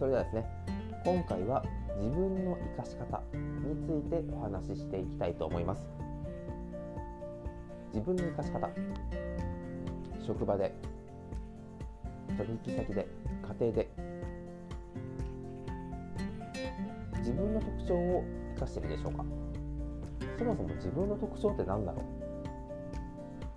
[0.00, 0.46] それではですね
[1.04, 1.62] 今回は
[1.98, 5.86] 自分の生かし方についてお話ししていきたいと思います。
[7.92, 8.70] 自分の生かし方
[10.26, 10.72] 職場で
[12.38, 13.06] 取引先で
[13.60, 13.90] 家庭で
[17.18, 19.24] 自分の特徴を生かしているでしょうか。
[20.38, 22.04] そもそも自分の特徴って何だろう。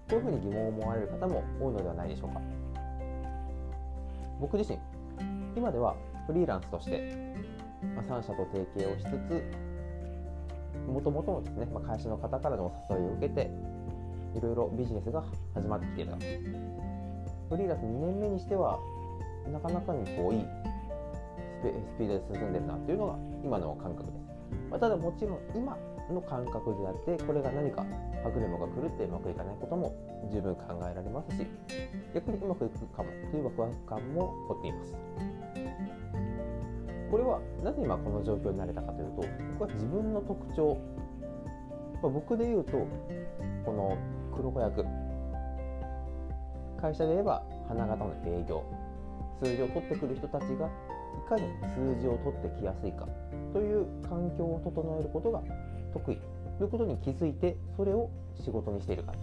[0.09, 2.41] こういうふうに疑問を思われる方も多いのではないでしょうか。
[4.41, 4.77] 僕自身
[5.55, 5.95] 今では
[6.27, 7.13] フリーランスとして、
[7.95, 9.43] ま、3社と提携をしつつ
[10.87, 13.49] もともとのですね、ま、会社の方からのお誘いを受けて
[14.35, 15.23] いろいろビジネスが
[15.53, 16.23] 始まってきているなフ
[17.57, 18.79] リーランス2年目にしては
[19.51, 20.45] なかなかにこういい
[21.61, 24.25] スピードで進んでるなっていうのが今の感覚です、
[24.69, 25.77] まあ、ただもちろん今
[26.11, 27.85] の感覚であってこれが何か
[28.23, 29.95] 歯車が狂ってうまくいかないことも
[30.31, 30.61] 十分考
[30.91, 31.47] えられますし
[32.13, 35.42] 逆にうまくいくかもというワクワク感も起こっています。
[37.13, 39.27] これはなぜ今この状況になれたかというと
[39.59, 40.75] 僕は自分の特徴、
[42.01, 42.71] まあ、僕で言うと
[43.63, 43.95] この
[44.35, 44.83] 黒子役。
[46.81, 48.63] 会社で言えば花形の営業。
[49.43, 51.43] 数字を取ってくる人たちがいかに
[51.75, 53.07] 数字を取ってきやすいか
[53.53, 55.43] という環境を整えることが
[55.93, 56.17] 得意。
[56.57, 58.09] ということに気づいてそれを
[58.43, 59.11] 仕事にしているか。
[59.11, 59.17] ら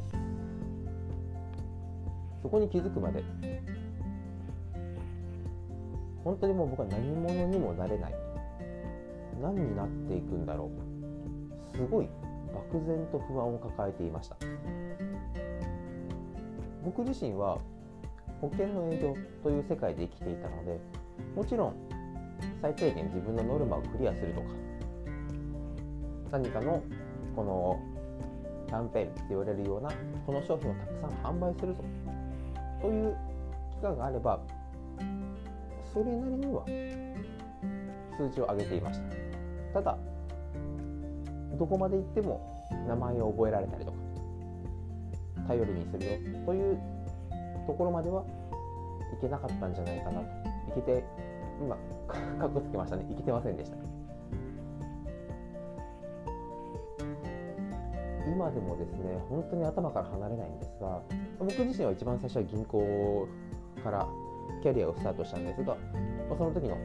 [2.41, 3.25] そこに気づくまで
[6.24, 8.14] 本当にもう僕は何者にもなれない。
[9.40, 10.70] 何になっていくんだろ
[11.72, 11.76] う。
[11.76, 12.08] すごい
[12.52, 14.36] 漠然と不安を抱えていました。
[16.84, 17.58] 僕自身は
[18.41, 20.80] 保険の営業という世界で生きていたので
[21.36, 21.74] もちろん
[22.62, 24.46] 最低限自分のノルマをクリアするとか
[26.32, 26.82] 何かの
[27.36, 27.80] この
[28.66, 29.91] キャンペーンって言われるような
[30.24, 31.84] この商品をたくさん販売するぞ。
[32.80, 33.16] という
[33.72, 34.41] 期間があれば
[35.92, 36.64] それなりには
[38.16, 39.00] 数字を上げていまし
[39.72, 39.81] た。
[39.81, 39.98] ただ
[41.59, 43.98] どこまで行っても名前を覚えられたりとか
[45.48, 46.78] 頼りにするよという
[47.66, 48.25] ところまでは
[49.12, 50.26] いけなかったんじゃないかなと。
[50.70, 51.04] いけて
[51.60, 51.76] 今
[52.38, 53.04] かっこつけましたね。
[53.10, 53.76] いけてませんでした。
[58.26, 61.03] 今でもですね本当に頭から離れないんですが
[61.38, 63.26] 僕自身は一番最初は銀行
[63.82, 64.06] から
[64.62, 65.75] キャリアをスタートしたんですが、
[66.28, 66.77] まあ、その時の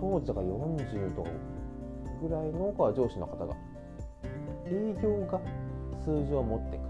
[0.00, 1.30] 当時だから40とか
[2.22, 3.54] ぐらいの上司の方が
[4.66, 5.40] 営業が
[6.04, 6.88] 数字を持ってくる。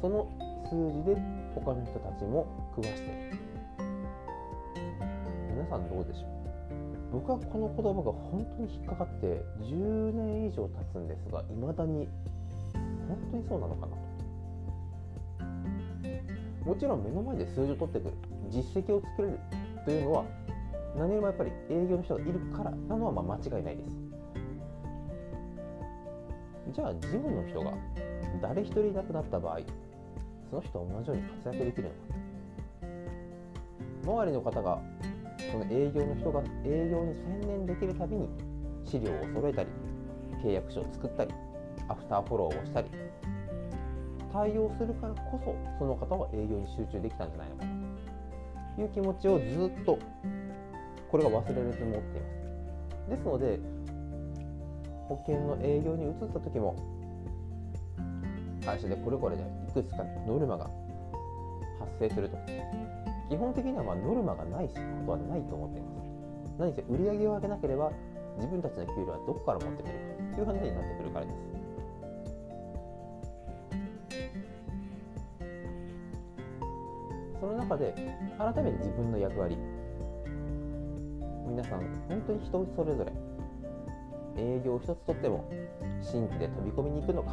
[0.00, 0.28] その
[0.70, 1.16] 数字で
[1.54, 3.14] 他の人たちも食わしてる。
[5.54, 6.28] 皆さんどうでしょう？
[7.12, 12.06] 僕はこの言葉が本当に引っかかって10年以上経つんですがいまだに
[13.08, 14.07] 本当にそうなのかなと。
[16.68, 18.14] もちろん目の前で数字を取ってくる
[18.50, 19.38] 実績を作れる
[19.86, 20.24] というのは
[20.94, 23.90] 何よりもやっぱり営業の人がいるからなのはまあ間違いないです。
[26.74, 27.72] じゃあ事務の人が
[28.42, 29.60] 誰一人いなくなった場合
[30.50, 31.96] その人と同じように活躍できるのか。
[34.04, 34.82] 周りの方が
[35.50, 38.28] その営業の人が営業に専念できるたびに
[38.84, 39.70] 資料を揃えたり
[40.44, 41.32] 契約書を作ったり
[41.88, 42.90] アフターフォローをしたり
[44.32, 47.72] 対応するからこそその方は営業に集中できたんじゃないのかな
[48.76, 49.98] という気持ちをずっと
[51.10, 52.28] これが忘れると思っていま
[53.06, 53.60] すですので
[55.08, 56.76] 保険の営業に移った時も
[58.64, 60.68] 会社でこれこれでいくつかノルマが
[61.80, 62.36] 発生すると。
[63.30, 64.72] 基本的にはまノルマがないこ
[65.06, 66.08] とはないと思っています。
[66.58, 67.92] 何せ売り上げを上げなければ
[68.36, 71.57] 自分たちの給料はどこから持ってくるかという話になってくるからです。
[77.68, 77.92] 中で
[78.38, 79.58] 改めて自分の役割。
[81.46, 83.12] 皆さん本当に人それぞれ
[84.36, 85.44] 営業一つとっても
[86.00, 87.32] 新規で飛び込みに行くのか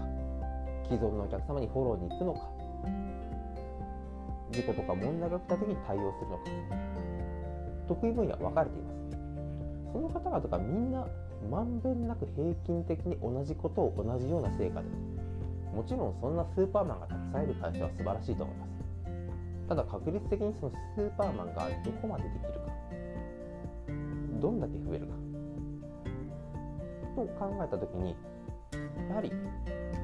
[0.86, 2.50] 既存のお客様にフォローに行くのか
[4.52, 6.44] 事故とか問題が起きた時に対応するのか
[7.88, 8.96] 得意分野分かれています。
[9.94, 11.06] その方々がみんな
[11.50, 14.88] まんべんなく平均的に同じことを同じような成果で
[15.74, 18.75] もちろんそんなスーパーマンがたくさんいる会社は素晴らしいと思います。
[19.68, 22.60] ただ確率的にそのスーパーマンがどこまでできるか。
[24.40, 25.14] どんだけ増えるか。
[27.16, 28.16] と考えた時に
[29.10, 29.32] やはり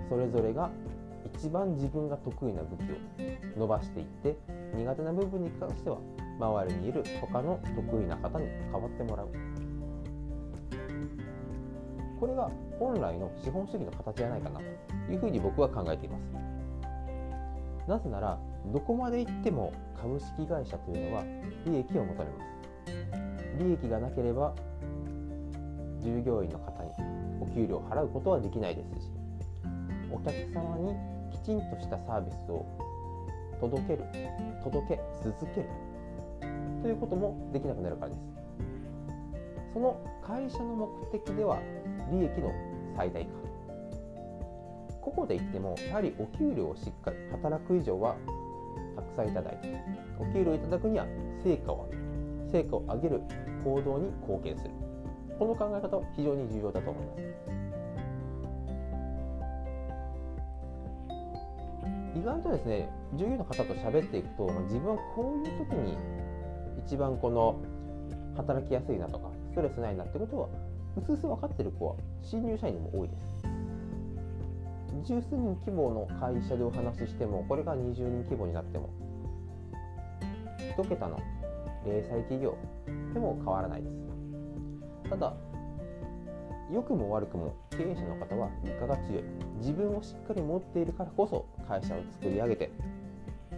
[0.10, 0.72] それぞれが
[1.36, 2.82] 一番自分が得意な武器
[3.58, 4.38] を伸ばしていって
[4.74, 5.98] 苦手な部分に関しては
[6.40, 9.28] 周りにいる他の得意な方に代わってもらう。
[12.20, 16.22] これが本来の資本主義の形じゃないかなというふうに僕は考えています。
[17.88, 21.24] なぜならどこまで行っても株式会社というのは
[21.66, 24.54] 利益を求めます利益がなければ
[26.00, 26.90] 従業員の方に
[27.42, 29.12] お給料を払うことはできないですし
[30.12, 30.96] お客様に
[31.32, 32.66] きちんとしたサービスを
[33.60, 34.04] 届ける
[34.64, 35.70] 届け続ける
[36.82, 38.32] ということもできなくなるからです。
[39.74, 41.60] その会社の目的では
[42.12, 42.52] 利益の
[42.96, 43.32] 最大化
[45.02, 48.16] ここで言ってもやはりお給料をしっかり働く以上は
[49.12, 49.68] くさんいただいて
[50.20, 51.06] お給料をいただくには
[51.44, 52.02] 成果を上げる
[52.52, 53.22] 成果を上げる
[53.64, 54.72] 行動に貢献する。
[55.38, 57.22] この考え方は非常に重要だと思います。
[62.14, 65.98] 意外とですね従業員の方と喋っていくと自分はこういう時に
[66.86, 67.60] 一番この
[68.36, 70.48] 働きやすいなとかストレスないなってことは
[70.98, 73.41] うすうす分かってる子は新入社員にも多いです。
[75.04, 78.90] 十数人規模の会社でお話ししてもこれが20人規模になっても
[80.78, 81.20] 1桁の
[81.86, 82.58] 零細企業
[83.14, 85.10] でも変わらないです。
[85.10, 85.34] ただ
[86.72, 89.24] 良くも悪くも経営者の方は理科が強い。
[89.60, 92.72] 自分をしっかり持っているからこそ会社を作り上げて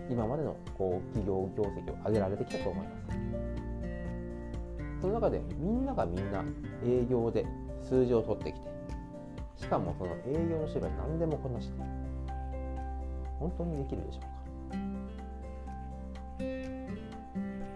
[0.09, 3.13] 今までのこう企業業績を上げられてきたと思います。
[5.01, 6.43] その中でみんながみんな
[6.85, 7.45] 営業で
[7.81, 8.72] 数字を取ってきて
[9.63, 11.81] しかもその営業の種類は何でもこなして
[13.39, 14.33] 本当にできるでしょうか。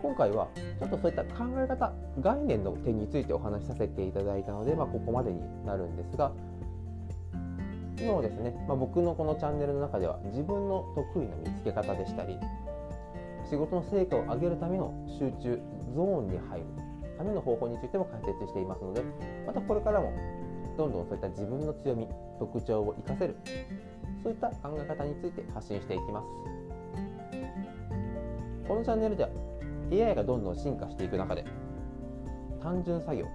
[0.02, 0.48] 今回は
[0.80, 6.32] ちょっとそういった考え方概念の点についてお話しさせていただいたので、まあ、ここまでになるんですが
[8.00, 12.38] 今もですね、まあ、僕のこのチャンネルの中では自分の得意な見つけ方でしたり
[13.50, 15.60] 仕事の成果を上げるための集中
[15.96, 16.66] ゾーンに入る
[17.18, 19.04] ための方法についても解説していますので
[19.46, 20.14] またこれからも
[20.78, 22.08] どんどんそういった自分の強み
[22.40, 23.36] 特徴を生かせる
[24.24, 26.28] そういった考え方について発信していきます。
[28.68, 29.30] このチャンネルでは
[29.92, 31.46] AI がどんどん進化していく中で
[32.62, 33.26] 単純作業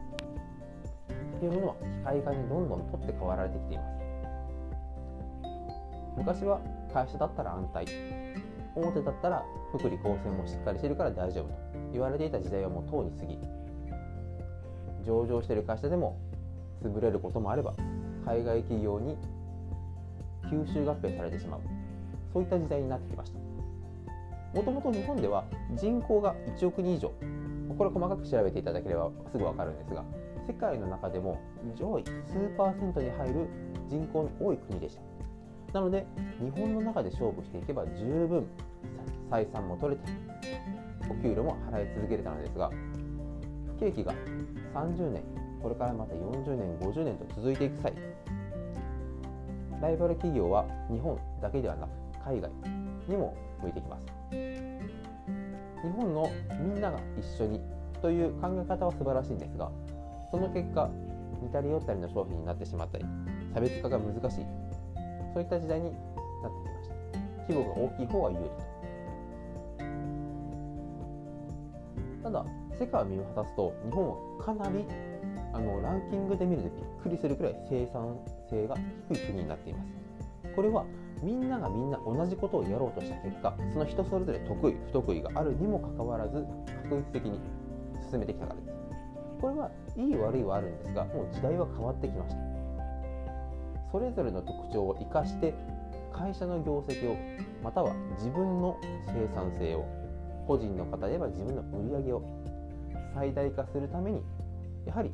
[1.40, 3.92] というものは機械化にどんどん取って代わられてきています。
[6.16, 6.60] 昔は
[6.92, 7.86] 会社だったら安泰
[8.76, 11.54] 大手だったら福利厚生もしっかりしてるから大丈夫と
[11.92, 13.38] 言われていた時代はもうとうに過ぎ
[15.04, 16.18] 上場している会社でも
[16.82, 17.74] 潰れることもあれば
[18.26, 19.16] 海外企業に
[20.50, 21.60] 吸収合併されてしまう。
[22.32, 23.38] そういった時代になってきました。
[24.54, 25.44] もともと日本では
[25.76, 27.12] 人口が1億人以上。
[27.76, 30.04] これ細かく調べていただければすぐ分かるんですが
[30.46, 31.40] 世界の中でも
[31.74, 32.10] 上位数
[32.56, 33.48] パーセントに入る
[33.88, 35.02] 人口の多い国でした。
[35.72, 36.06] なので
[36.38, 38.46] 日本の中で勝負していけば十分
[39.30, 40.06] 採算も取れて
[41.08, 42.70] お給料も払い続けれたのですが
[43.78, 44.12] 不景気が
[44.74, 45.22] 30年
[45.62, 47.92] これからまた40年50年と続いていく際
[49.80, 51.90] ライバル企業は日本だけではなく
[52.24, 52.50] 海外
[53.08, 54.06] にも向いてきます。
[54.30, 56.30] 日本の
[56.60, 57.60] みんなが一緒に
[58.00, 59.70] という考え方は素晴らしいんですが
[60.30, 60.88] その結果
[61.42, 63.04] 似たり寄ったりの商品になってしまったり
[63.52, 64.46] 差別化が難しい
[65.34, 66.94] そういった時代になってきました。
[67.48, 68.50] 規模が大きい方が有利と。
[72.22, 72.44] ただ
[72.78, 74.86] 世界を見渡すと日本はかなり
[75.52, 78.18] あのランキングで見るとびっくりするくらい生産
[78.48, 78.76] 性が
[79.10, 79.88] 低い国になっています。
[80.54, 80.84] これは
[81.22, 86.44] みんながみんな同じことをやろうとした結果その人それぞれ得意不得意があるにもかかわらず
[86.82, 87.40] 確実的に
[88.10, 88.72] 進めてきたからです。
[89.40, 92.40] これはいい悪いはあるんですがもう時代は変わってきました。
[93.90, 95.54] それぞれの特徴を生かして
[96.12, 97.16] 会社の業績を
[97.62, 99.84] または自分の生産性を
[100.46, 102.22] 個人の方で言えば自分の売り上げを
[103.14, 104.22] 最大化するために
[104.86, 105.12] やはり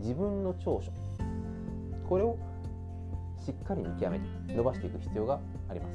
[0.00, 0.92] 自分の長所。
[2.08, 2.36] これを
[3.38, 5.92] しっかり見極めて伸ばしていく必要があります。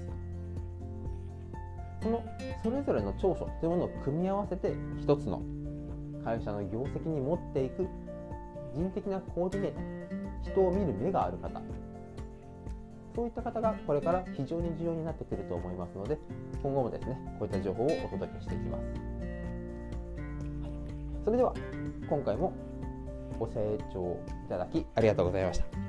[2.01, 2.23] その
[2.63, 5.41] それぞれの長所というものを組み合わせて一つの
[6.23, 7.87] 会社の業績に持っていく
[8.73, 11.61] 人的なコーディネート人を見る目がある方。
[13.15, 16.17] そういった方がこれから非常に重要になってくると思いますので
[16.61, 18.83] 今後もですねこういった情報をお届けしていきます。
[21.23, 21.53] それでは
[22.07, 22.53] 今回も
[23.39, 25.84] ご清聴いただきありがとうございました。